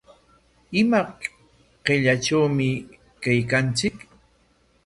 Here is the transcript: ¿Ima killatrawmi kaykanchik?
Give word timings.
¿Ima 0.79 0.99
killatrawmi 1.83 2.69
kaykanchik? 3.21 3.95